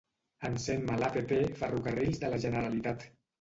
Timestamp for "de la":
2.25-2.41